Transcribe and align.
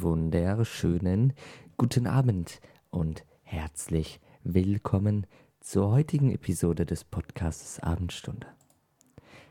Wunderschönen 0.00 1.32
guten 1.76 2.06
Abend 2.06 2.60
und 2.90 3.24
herzlich 3.42 4.20
willkommen 4.44 5.26
zur 5.58 5.90
heutigen 5.90 6.30
Episode 6.30 6.86
des 6.86 7.02
Podcasts 7.02 7.80
Abendstunde. 7.80 8.46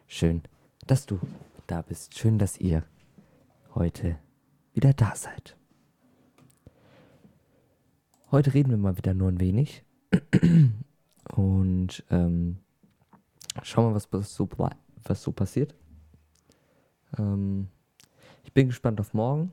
Schön, 0.05 0.43
dass 0.85 1.05
du 1.05 1.19
da 1.67 1.81
bist. 1.81 2.17
Schön, 2.17 2.39
dass 2.39 2.57
ihr 2.59 2.83
heute 3.75 4.19
wieder 4.73 4.93
da 4.93 5.15
seid. 5.17 5.57
Heute 8.31 8.53
reden 8.53 8.69
wir 8.69 8.77
mal 8.77 8.97
wieder 8.97 9.13
nur 9.13 9.27
ein 9.27 9.41
wenig 9.41 9.83
und 11.35 12.05
ähm, 12.09 12.59
schauen 13.63 13.93
was, 13.93 14.13
was, 14.13 14.33
so, 14.33 14.47
was 15.03 15.21
so 15.21 15.33
passiert. 15.33 15.75
Ähm, 17.17 17.67
ich 18.45 18.53
bin 18.53 18.67
gespannt 18.67 19.01
auf 19.01 19.13
morgen, 19.13 19.51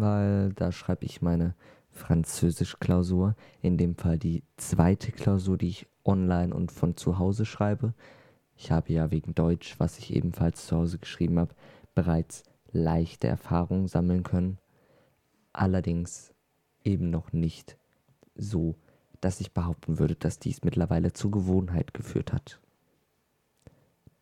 weil 0.00 0.52
da 0.52 0.72
schreibe 0.72 1.04
ich 1.04 1.22
meine 1.22 1.54
Französisch-Klausur. 1.90 3.34
In 3.62 3.78
dem 3.78 3.94
Fall 3.96 4.18
die 4.18 4.42
zweite 4.56 5.12
Klausur, 5.12 5.56
die 5.56 5.68
ich 5.68 5.86
online 6.04 6.54
und 6.54 6.72
von 6.72 6.96
zu 6.96 7.18
Hause 7.18 7.44
schreibe. 7.44 7.94
Ich 8.56 8.70
habe 8.70 8.92
ja 8.92 9.10
wegen 9.10 9.34
Deutsch, 9.34 9.76
was 9.78 9.98
ich 9.98 10.14
ebenfalls 10.14 10.66
zu 10.66 10.76
Hause 10.76 10.98
geschrieben 10.98 11.38
habe, 11.38 11.54
bereits 11.94 12.42
leichte 12.72 13.28
Erfahrungen 13.28 13.88
sammeln 13.88 14.22
können. 14.22 14.58
Allerdings 15.52 16.34
eben 16.82 17.10
noch 17.10 17.32
nicht 17.32 17.78
so, 18.34 18.74
dass 19.20 19.40
ich 19.40 19.52
behaupten 19.52 19.98
würde, 19.98 20.16
dass 20.16 20.38
dies 20.38 20.64
mittlerweile 20.64 21.12
zur 21.12 21.30
Gewohnheit 21.30 21.94
geführt 21.94 22.32
hat. 22.32 22.60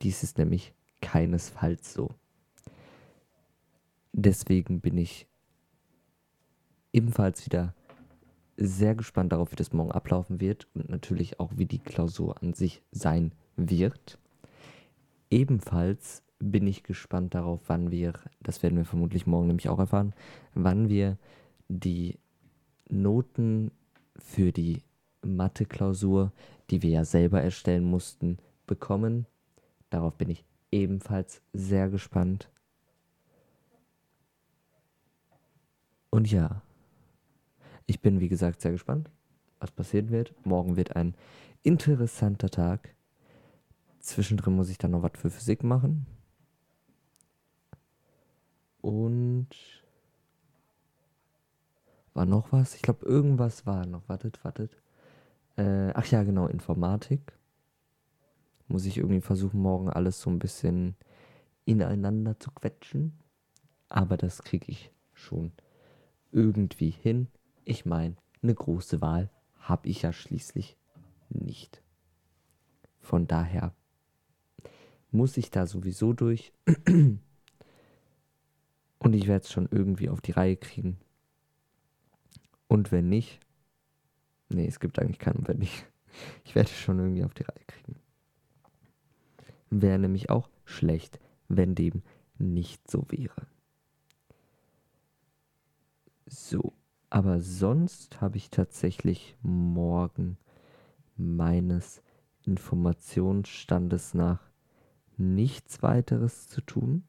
Dies 0.02 0.22
ist 0.22 0.38
nämlich 0.38 0.74
keinesfalls 1.00 1.92
so. 1.92 2.10
Deswegen 4.12 4.80
bin 4.80 4.98
ich 4.98 5.27
ebenfalls 6.92 7.45
wieder 7.46 7.74
sehr 8.56 8.94
gespannt 8.94 9.33
darauf, 9.33 9.53
wie 9.53 9.56
das 9.56 9.72
morgen 9.72 9.92
ablaufen 9.92 10.41
wird 10.41 10.69
und 10.75 10.89
natürlich 10.89 11.41
auch, 11.41 11.53
wie 11.56 11.66
die 11.66 11.78
Klausur 11.78 12.41
an 12.42 12.53
sich 12.53 12.83
sein 12.91 13.33
wird. 13.56 14.19
Ebenfalls 15.31 16.22
bin 16.39 16.66
ich 16.66 16.83
gespannt 16.83 17.34
darauf, 17.34 17.61
wann 17.69 17.91
wir, 17.91 18.14
das 18.41 18.62
werden 18.62 18.77
wir 18.77 18.84
vermutlich 18.84 19.27
morgen 19.27 19.47
nämlich 19.47 19.69
auch 19.69 19.78
erfahren, 19.78 20.12
wann 20.55 20.89
wir 20.89 21.16
die 21.69 22.19
Noten 22.89 23.70
für 24.16 24.53
die 24.53 24.83
Mathe-Klausur, 25.22 26.33
die 26.70 26.83
wir 26.83 26.91
ja 26.91 27.05
selber 27.05 27.41
erstellen 27.41 27.84
mussten, 27.84 28.38
bekommen. 28.66 29.27
Darauf 29.91 30.16
bin 30.16 30.31
ich 30.31 30.44
ebenfalls 30.70 31.41
sehr 31.53 31.88
gespannt. 31.88 32.48
Und 36.11 36.31
ja, 36.31 36.62
ich 37.92 38.00
bin 38.00 38.20
wie 38.20 38.28
gesagt 38.30 38.62
sehr 38.62 38.72
gespannt, 38.72 39.10
was 39.60 39.70
passieren 39.70 40.08
wird. 40.08 40.34
Morgen 40.46 40.76
wird 40.76 40.96
ein 40.96 41.14
interessanter 41.62 42.48
Tag. 42.48 42.94
Zwischendrin 44.00 44.56
muss 44.56 44.70
ich 44.70 44.78
dann 44.78 44.92
noch 44.92 45.02
was 45.02 45.12
für 45.14 45.28
Physik 45.28 45.62
machen. 45.62 46.06
Und 48.80 49.50
war 52.14 52.24
noch 52.24 52.50
was? 52.50 52.74
Ich 52.74 52.80
glaube, 52.80 53.04
irgendwas 53.04 53.66
war 53.66 53.84
noch. 53.84 54.08
Wartet, 54.08 54.42
wartet. 54.42 54.80
Äh, 55.56 55.92
ach 55.92 56.06
ja, 56.06 56.22
genau, 56.22 56.46
Informatik. 56.46 57.34
Muss 58.68 58.86
ich 58.86 58.96
irgendwie 58.96 59.20
versuchen, 59.20 59.60
morgen 59.60 59.90
alles 59.90 60.18
so 60.22 60.30
ein 60.30 60.38
bisschen 60.38 60.96
ineinander 61.66 62.40
zu 62.40 62.50
quetschen. 62.52 63.18
Aber 63.90 64.16
das 64.16 64.42
kriege 64.42 64.72
ich 64.72 64.90
schon 65.12 65.52
irgendwie 66.32 66.90
hin. 66.90 67.28
Ich 67.64 67.84
meine, 67.84 68.16
eine 68.42 68.55
große 68.55 69.00
Wahl 69.00 69.30
habe 69.60 69.88
ich 69.88 70.02
ja 70.02 70.12
schließlich 70.12 70.77
nicht. 71.28 71.82
Von 73.00 73.26
daher 73.26 73.75
muss 75.10 75.37
ich 75.37 75.50
da 75.50 75.66
sowieso 75.66 76.12
durch. 76.12 76.53
Und 78.98 79.14
ich 79.14 79.26
werde 79.26 79.44
es 79.44 79.53
schon 79.53 79.69
irgendwie 79.70 80.09
auf 80.09 80.20
die 80.20 80.32
Reihe 80.32 80.56
kriegen. 80.56 80.98
Und 82.69 82.92
wenn 82.92 83.09
nicht, 83.09 83.41
nee, 84.48 84.66
es 84.66 84.81
gibt 84.81 84.98
eigentlich 84.98 85.19
keinen 85.19 85.47
Wenn 85.47 85.58
nicht. 85.58 85.87
Ich 86.44 86.54
werde 86.54 86.69
es 86.69 86.76
schon 86.76 86.98
irgendwie 86.98 87.25
auf 87.25 87.32
die 87.32 87.44
Reihe 87.44 87.64
kriegen. 87.66 87.97
Wäre 89.70 89.98
nämlich 89.98 90.28
auch 90.28 90.50
schlecht, 90.66 91.19
wenn 91.48 91.75
dem 91.75 92.03
nicht 92.37 92.91
so 92.91 93.06
wäre. 93.08 93.47
So, 96.26 96.75
aber 97.12 97.43
sonst 97.43 98.23
habe 98.23 98.39
ich 98.39 98.49
tatsächlich 98.49 99.37
morgen 99.43 100.39
meines 101.15 102.03
Informationsstandes 102.47 104.15
nach 104.15 104.41
nichts 105.19 105.83
weiteres 105.83 106.49
zu 106.49 106.62
tun. 106.62 107.06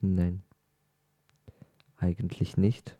Nein, 0.00 0.42
eigentlich 1.98 2.56
nicht. 2.56 2.98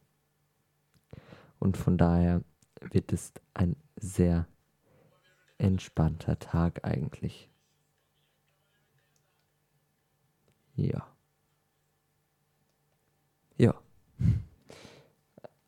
Und 1.58 1.78
von 1.78 1.96
daher 1.96 2.44
wird 2.82 3.10
es 3.10 3.32
ein 3.54 3.74
sehr 3.96 4.46
entspannter 5.56 6.38
Tag 6.38 6.84
eigentlich. 6.84 7.48
Ja. 10.76 11.13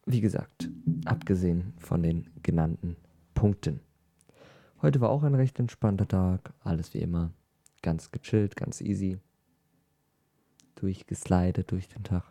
Wie 0.08 0.20
gesagt, 0.20 0.70
abgesehen 1.04 1.74
von 1.78 2.04
den 2.04 2.30
genannten 2.40 2.96
Punkten. 3.34 3.80
Heute 4.80 5.00
war 5.00 5.10
auch 5.10 5.24
ein 5.24 5.34
recht 5.34 5.58
entspannter 5.58 6.06
Tag, 6.06 6.54
alles 6.60 6.94
wie 6.94 7.00
immer. 7.00 7.32
Ganz 7.82 8.12
gechillt, 8.12 8.54
ganz 8.54 8.80
easy. 8.80 9.18
Durchgeslidet 10.76 11.72
durch 11.72 11.88
den 11.88 12.04
Tag. 12.04 12.22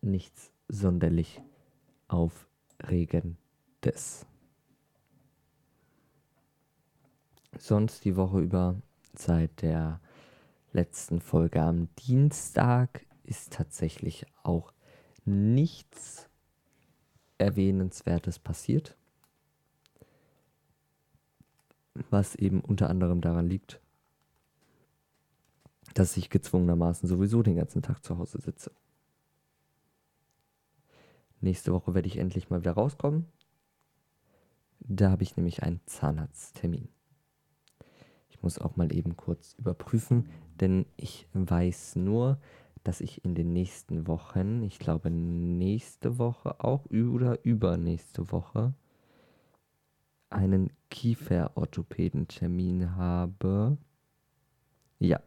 Nichts 0.00 0.50
sonderlich 0.66 1.40
Aufregendes. 2.08 3.36
Sonst 7.56 8.04
die 8.04 8.16
Woche 8.16 8.40
über 8.40 8.74
seit 9.14 9.62
der 9.62 10.00
letzten 10.72 11.20
Folge 11.20 11.62
am 11.62 11.88
Dienstag 12.08 13.06
ist 13.22 13.52
tatsächlich 13.52 14.26
auch 14.42 14.72
nichts 15.26 16.28
Erwähnenswertes 17.38 18.38
passiert. 18.38 18.96
Was 22.10 22.34
eben 22.34 22.60
unter 22.60 22.90
anderem 22.90 23.20
daran 23.20 23.48
liegt, 23.48 23.80
dass 25.94 26.16
ich 26.16 26.28
gezwungenermaßen 26.30 27.08
sowieso 27.08 27.42
den 27.42 27.56
ganzen 27.56 27.82
Tag 27.82 28.04
zu 28.04 28.18
Hause 28.18 28.38
sitze. 28.38 28.70
Nächste 31.40 31.72
Woche 31.72 31.94
werde 31.94 32.08
ich 32.08 32.18
endlich 32.18 32.50
mal 32.50 32.60
wieder 32.60 32.72
rauskommen. 32.72 33.26
Da 34.80 35.10
habe 35.10 35.22
ich 35.22 35.36
nämlich 35.36 35.62
einen 35.62 35.80
Zahnarzttermin. 35.86 36.88
Ich 38.28 38.42
muss 38.42 38.58
auch 38.58 38.76
mal 38.76 38.92
eben 38.94 39.16
kurz 39.16 39.54
überprüfen, 39.54 40.28
denn 40.60 40.86
ich 40.96 41.26
weiß 41.32 41.96
nur, 41.96 42.38
dass 42.86 43.00
ich 43.00 43.24
in 43.24 43.34
den 43.34 43.52
nächsten 43.52 44.06
Wochen, 44.06 44.62
ich 44.62 44.78
glaube 44.78 45.10
nächste 45.10 46.18
Woche 46.18 46.62
auch 46.62 46.84
oder 46.86 47.44
übernächste 47.44 48.30
Woche, 48.30 48.74
einen 50.30 50.70
Kieferorthopädentermin 50.90 52.94
habe. 52.94 53.76
Ja, 55.00 55.20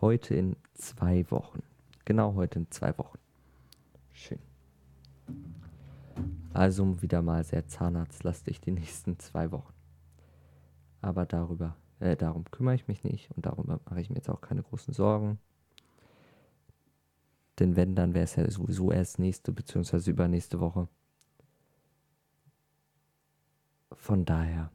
heute 0.00 0.36
in 0.36 0.54
zwei 0.74 1.28
Wochen. 1.32 1.64
Genau 2.04 2.34
heute 2.34 2.60
in 2.60 2.70
zwei 2.70 2.96
Wochen. 2.96 3.18
Schön. 4.12 4.38
Also 6.52 7.02
wieder 7.02 7.22
mal 7.22 7.42
sehr 7.42 7.66
zahnarztlastig 7.66 8.60
die 8.60 8.70
nächsten 8.70 9.18
zwei 9.18 9.50
Wochen. 9.50 9.74
Aber 11.00 11.26
darüber 11.26 11.76
äh, 11.98 12.16
darum 12.16 12.44
kümmere 12.44 12.76
ich 12.76 12.86
mich 12.86 13.02
nicht 13.02 13.32
und 13.32 13.46
darum 13.46 13.66
mache 13.66 14.00
ich 14.00 14.10
mir 14.10 14.16
jetzt 14.16 14.30
auch 14.30 14.40
keine 14.40 14.62
großen 14.62 14.94
Sorgen. 14.94 15.40
Denn 17.58 17.76
wenn, 17.76 17.94
dann 17.94 18.14
wäre 18.14 18.24
es 18.24 18.36
ja 18.36 18.48
sowieso 18.50 18.92
erst 18.92 19.18
nächste 19.18 19.52
bzw. 19.52 20.10
übernächste 20.10 20.60
Woche. 20.60 20.88
Von 23.92 24.24
daher 24.24 24.70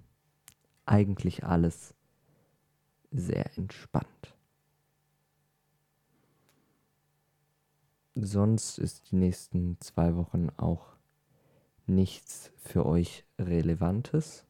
eigentlich 0.85 1.45
alles 1.45 1.93
sehr 3.11 3.57
entspannt. 3.57 4.35
Sonst 8.15 8.77
ist 8.77 9.11
die 9.11 9.15
nächsten 9.15 9.79
zwei 9.79 10.15
Wochen 10.15 10.49
auch 10.57 10.93
nichts 11.87 12.51
für 12.57 12.85
euch 12.85 13.25
Relevantes 13.39 14.45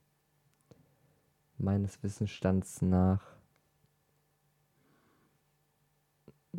meines 1.57 2.01
Wissensstands 2.03 2.81
nach. 2.81 3.21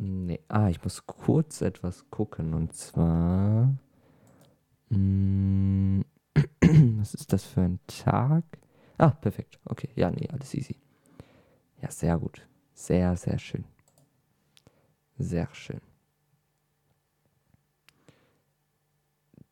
Nee, 0.05 0.39
Ah, 0.49 0.69
ich 0.69 0.83
muss 0.83 1.05
kurz 1.07 1.61
etwas 1.61 2.09
gucken. 2.11 2.53
Und 2.53 2.73
zwar. 2.75 3.73
Mh, 4.89 6.03
was 6.99 7.13
ist 7.13 7.33
das 7.33 7.45
für 7.45 7.61
ein 7.61 7.79
Tag? 7.87 8.43
Ah, 8.97 9.09
perfekt. 9.09 9.59
Okay, 9.65 9.89
ja, 9.95 10.11
nee, 10.11 10.27
alles 10.29 10.53
easy. 10.53 10.77
Ja, 11.81 11.91
sehr 11.91 12.17
gut. 12.17 12.47
Sehr, 12.73 13.15
sehr 13.17 13.39
schön. 13.39 13.65
Sehr 15.17 15.47
schön. 15.53 15.81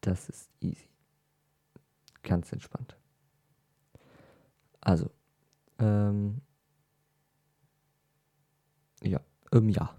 Das 0.01 0.29
ist 0.29 0.49
easy. 0.59 0.89
Ganz 2.23 2.51
entspannt. 2.51 2.97
Also, 4.81 5.09
ähm, 5.79 6.41
ja, 9.03 9.19
ähm, 9.53 9.69
ja. 9.69 9.95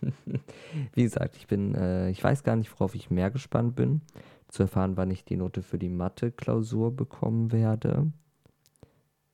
Wie 0.94 1.02
gesagt, 1.02 1.36
ich 1.36 1.46
bin, 1.46 1.74
äh, 1.74 2.10
ich 2.10 2.22
weiß 2.22 2.42
gar 2.42 2.56
nicht, 2.56 2.70
worauf 2.72 2.94
ich 2.94 3.10
mehr 3.10 3.30
gespannt 3.30 3.74
bin. 3.74 4.02
Zu 4.48 4.62
erfahren, 4.62 4.96
wann 4.96 5.10
ich 5.10 5.24
die 5.24 5.36
Note 5.36 5.62
für 5.62 5.78
die 5.78 5.88
Mathe-Klausur 5.88 6.94
bekommen 6.94 7.52
werde. 7.52 8.10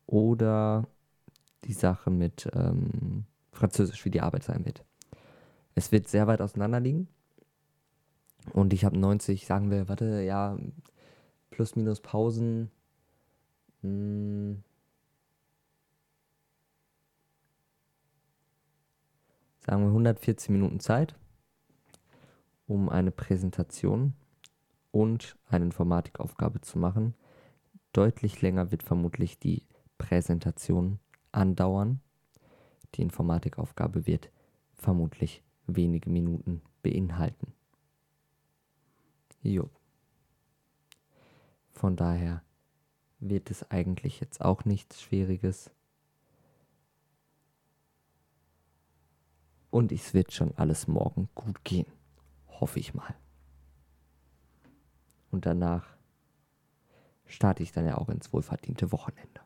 Oder 0.06 0.86
die 1.64 1.72
Sache 1.72 2.10
mit 2.10 2.48
ähm, 2.54 3.24
Französisch, 3.52 4.04
wie 4.04 4.10
die 4.10 4.20
Arbeit 4.20 4.44
sein 4.44 4.64
wird. 4.64 4.84
Es 5.74 5.92
wird 5.92 6.08
sehr 6.08 6.26
weit 6.26 6.40
auseinander 6.40 6.80
liegen. 6.80 7.08
Und 8.52 8.72
ich 8.72 8.84
habe 8.84 8.98
90, 8.98 9.46
sagen 9.46 9.70
wir, 9.70 9.88
warte, 9.88 10.22
ja, 10.22 10.56
plus 11.50 11.76
minus 11.76 12.00
Pausen. 12.00 12.70
Mh, 13.82 14.56
sagen 19.64 19.82
wir 19.82 19.88
114 19.88 20.52
Minuten 20.52 20.80
Zeit, 20.80 21.14
um 22.66 22.88
eine 22.88 23.10
Präsentation 23.10 24.14
und 24.90 25.36
eine 25.48 25.64
Informatikaufgabe 25.66 26.60
zu 26.60 26.78
machen. 26.78 27.14
Deutlich 27.92 28.42
länger 28.42 28.70
wird 28.70 28.82
vermutlich 28.82 29.38
die 29.38 29.66
Präsentation 29.98 30.98
andauern. 31.32 32.00
Die 32.94 33.02
Informatikaufgabe 33.02 34.06
wird 34.06 34.30
vermutlich 34.72 35.42
wenige 35.66 36.10
Minuten 36.10 36.62
beinhalten. 36.82 37.52
Jo. 39.42 39.70
Von 41.72 41.96
daher 41.96 42.42
wird 43.18 43.50
es 43.50 43.70
eigentlich 43.70 44.20
jetzt 44.20 44.40
auch 44.40 44.64
nichts 44.64 45.00
Schwieriges. 45.00 45.70
Und 49.74 49.90
es 49.90 50.14
wird 50.14 50.32
schon 50.32 50.54
alles 50.54 50.86
morgen 50.86 51.28
gut 51.34 51.64
gehen. 51.64 51.88
Hoffe 52.46 52.78
ich 52.78 52.94
mal. 52.94 53.12
Und 55.32 55.46
danach 55.46 55.96
starte 57.26 57.64
ich 57.64 57.72
dann 57.72 57.84
ja 57.84 57.98
auch 57.98 58.08
ins 58.08 58.32
wohlverdiente 58.32 58.92
Wochenende. 58.92 59.40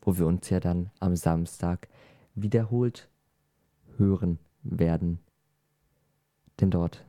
Wo 0.00 0.18
wir 0.18 0.26
uns 0.26 0.50
ja 0.50 0.58
dann 0.58 0.90
am 0.98 1.14
Samstag 1.14 1.86
wiederholt 2.34 3.08
hören 3.96 4.40
werden. 4.64 5.20
Denn 6.58 6.72
dort 6.72 7.04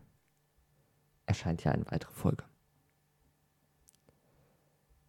erscheint 1.25 1.63
ja 1.63 1.71
eine 1.71 1.87
weitere 1.87 2.11
Folge. 2.11 2.43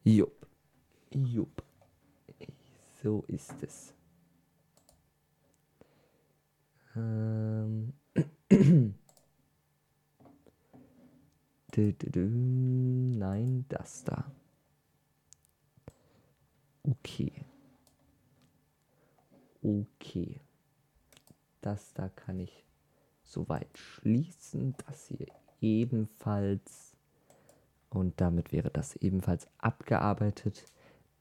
Jupp. 0.04 0.46
Jupp. 1.10 1.62
So 3.02 3.24
ist 3.28 3.62
es. 3.62 3.92
Ähm. 6.96 7.92
Nein, 13.18 13.66
das 13.68 14.04
da. 14.04 14.30
Okay. 16.82 17.32
Okay. 19.62 20.40
Das 21.60 21.92
da 21.94 22.08
kann 22.08 22.40
ich 22.40 22.64
soweit 23.24 23.76
schließen. 23.76 24.74
Das 24.86 25.08
hier 25.08 25.26
ebenfalls. 25.60 26.96
Und 27.90 28.20
damit 28.20 28.52
wäre 28.52 28.70
das 28.70 28.96
ebenfalls 28.96 29.48
abgearbeitet. 29.58 30.64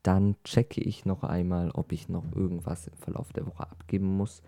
Dann 0.04 0.36
checke 0.44 0.82
ich 0.82 1.06
noch 1.06 1.24
einmal, 1.24 1.72
ob 1.72 1.92
ich 1.92 2.10
noch 2.10 2.32
irgendwas 2.34 2.88
im 2.88 2.96
Verlauf 2.98 3.34
der 3.34 3.48
Woche 3.48 3.64
abgeben 3.70 4.16
muss, 4.18 4.44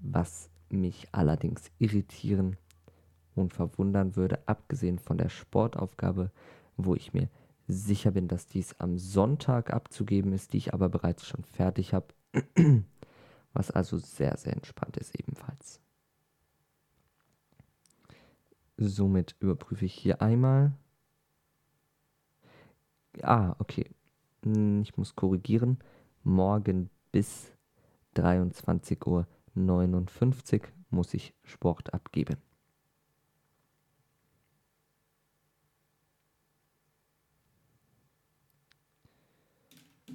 was 0.00 0.50
mich 0.70 1.08
allerdings 1.12 1.70
irritieren 1.78 2.56
und 3.34 3.52
verwundern 3.52 4.16
würde, 4.16 4.46
abgesehen 4.46 4.98
von 4.98 5.18
der 5.18 5.28
Sportaufgabe, 5.28 6.30
wo 6.76 6.94
ich 6.94 7.12
mir 7.14 7.28
sicher 7.66 8.12
bin, 8.12 8.28
dass 8.28 8.46
dies 8.46 8.74
am 8.78 8.98
Sonntag 8.98 9.72
abzugeben 9.72 10.32
ist, 10.32 10.52
die 10.52 10.58
ich 10.58 10.74
aber 10.74 10.88
bereits 10.88 11.26
schon 11.26 11.44
fertig 11.44 11.92
habe, 11.92 12.08
was 13.52 13.70
also 13.70 13.98
sehr, 13.98 14.36
sehr 14.36 14.54
entspannt 14.54 14.96
ist 14.96 15.18
ebenfalls. 15.18 15.80
Somit 18.76 19.36
überprüfe 19.40 19.84
ich 19.84 19.94
hier 19.94 20.22
einmal. 20.22 20.72
Ah, 23.22 23.56
okay. 23.58 23.90
Hm, 24.44 24.82
ich 24.82 24.96
muss 24.96 25.16
korrigieren. 25.16 25.78
Morgen 26.22 26.88
bis 27.10 27.52
23.59 28.16 29.06
Uhr 29.06 29.26
muss 30.90 31.14
ich 31.14 31.34
Sport 31.44 31.92
abgeben. 31.94 32.36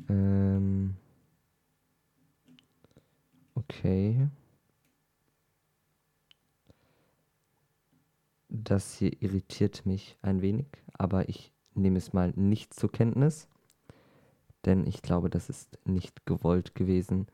Ähm 0.09 0.95
okay. 3.55 4.29
Das 8.49 8.95
hier 8.95 9.21
irritiert 9.21 9.85
mich 9.85 10.17
ein 10.21 10.41
wenig, 10.41 10.67
aber 10.93 11.27
ich 11.27 11.51
nehme 11.73 11.97
es 11.97 12.13
mal 12.13 12.31
nicht 12.35 12.73
zur 12.73 12.91
Kenntnis, 12.91 13.47
denn 14.65 14.85
ich 14.85 15.01
glaube, 15.01 15.29
das 15.29 15.49
ist 15.49 15.79
nicht 15.85 16.25
gewollt 16.25 16.75
gewesen. 16.75 17.27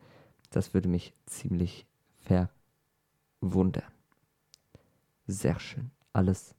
Das 0.50 0.74
würde 0.74 0.90
mich 0.90 1.14
ziemlich 1.26 1.86
verwundern. 2.20 3.92
Sehr 5.28 5.60
schön. 5.60 5.92
Alles 6.14 6.56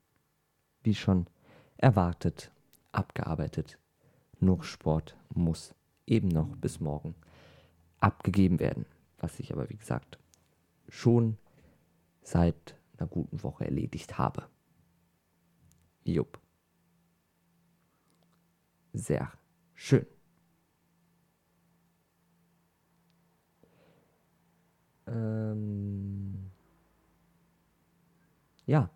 wie 0.83 0.95
schon 0.95 1.26
erwartet, 1.76 2.50
abgearbeitet. 2.93 3.79
Nur 4.38 4.62
Sport 4.64 5.17
muss 5.35 5.75
eben 6.07 6.29
noch 6.29 6.57
bis 6.57 6.81
morgen 6.81 7.14
abgegeben 7.99 8.59
werden. 8.59 8.87
Was 9.19 9.38
ich 9.38 9.52
aber, 9.52 9.69
wie 9.69 9.76
gesagt, 9.76 10.19
schon 10.88 11.37
seit 12.23 12.76
einer 12.97 13.09
guten 13.09 13.43
Woche 13.43 13.64
erledigt 13.64 14.19
habe. 14.19 14.49
Jupp. 16.05 16.40
Sehr 18.93 19.31
schön. 19.75 20.07
Ja. 28.71 28.89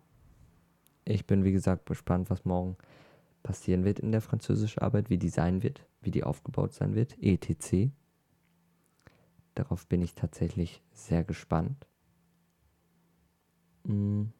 Ich 1.03 1.27
bin, 1.27 1.43
wie 1.43 1.51
gesagt, 1.51 1.85
gespannt, 1.85 2.29
was 2.29 2.45
morgen 2.45 2.77
passieren 3.43 3.83
wird 3.83 3.99
in 3.99 4.11
der 4.11 4.21
französischen 4.21 4.81
Arbeit, 4.81 5.09
wie 5.09 5.17
die 5.17 5.29
sein 5.29 5.61
wird, 5.61 5.85
wie 6.01 6.11
die 6.11 6.23
aufgebaut 6.23 6.73
sein 6.73 6.95
wird, 6.95 7.15
etc. 7.21 7.91
Darauf 9.53 9.85
bin 9.87 10.01
ich 10.01 10.15
tatsächlich 10.15 10.81
sehr 10.93 11.23
gespannt. 11.23 11.85
Hm. 13.85 14.31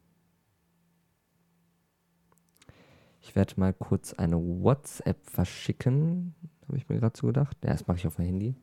Ich 3.20 3.36
werde 3.36 3.60
mal 3.60 3.74
kurz 3.74 4.14
eine 4.14 4.38
WhatsApp 4.38 5.18
verschicken. 5.28 6.34
Habe 6.66 6.78
ich 6.78 6.88
mir 6.88 6.98
gerade 6.98 7.16
so 7.16 7.26
gedacht. 7.26 7.58
Ja, 7.62 7.72
das 7.72 7.86
mache 7.86 7.98
ich 7.98 8.06
auf 8.06 8.18
mein 8.18 8.28
Handy. 8.28 8.54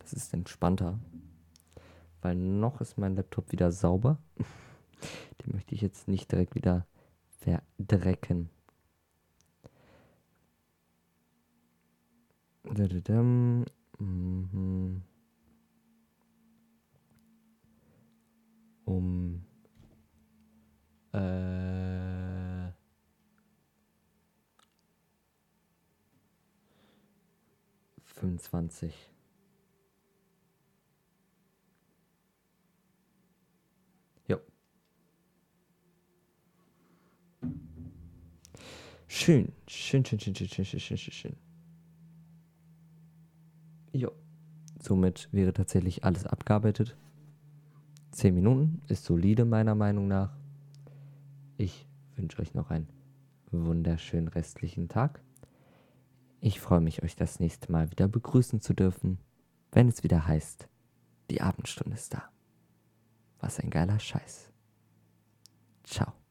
Das 0.00 0.12
ist 0.12 0.34
entspannter. 0.34 0.98
Weil 2.20 2.36
noch 2.36 2.80
ist 2.80 2.98
mein 2.98 3.16
Laptop 3.16 3.50
wieder 3.50 3.72
sauber. 3.72 4.18
Den 5.40 5.52
möchte 5.52 5.74
ich 5.74 5.80
jetzt 5.80 6.08
nicht 6.08 6.30
direkt 6.30 6.54
wieder 6.54 6.86
verdrecken. 7.40 8.50
Mhm. 13.98 15.02
Um 18.84 19.44
äh, 21.12 22.72
fünfundzwanzig. 28.02 29.10
Jo. 34.26 34.38
Schön, 39.14 39.52
schön, 39.68 40.02
schön, 40.06 40.18
schön, 40.18 40.34
schön, 40.34 40.48
schön, 40.48 40.64
schön, 40.64 40.80
schön, 40.80 40.96
schön, 40.96 41.12
schön. 41.12 41.36
Jo. 43.92 44.10
Somit 44.80 45.28
wäre 45.32 45.52
tatsächlich 45.52 46.02
alles 46.02 46.24
abgearbeitet. 46.24 46.96
Zehn 48.10 48.34
Minuten 48.34 48.80
ist 48.88 49.04
solide 49.04 49.44
meiner 49.44 49.74
Meinung 49.74 50.08
nach. 50.08 50.34
Ich 51.58 51.86
wünsche 52.16 52.40
euch 52.40 52.54
noch 52.54 52.70
einen 52.70 52.88
wunderschönen 53.50 54.28
restlichen 54.28 54.88
Tag. 54.88 55.20
Ich 56.40 56.58
freue 56.58 56.80
mich, 56.80 57.02
euch 57.02 57.14
das 57.14 57.38
nächste 57.38 57.70
Mal 57.70 57.90
wieder 57.90 58.08
begrüßen 58.08 58.62
zu 58.62 58.72
dürfen, 58.72 59.18
wenn 59.72 59.88
es 59.88 60.02
wieder 60.02 60.26
heißt, 60.26 60.68
die 61.30 61.42
Abendstunde 61.42 61.96
ist 61.96 62.14
da. 62.14 62.30
Was 63.40 63.60
ein 63.60 63.68
geiler 63.68 63.98
Scheiß. 63.98 64.50
Ciao. 65.84 66.21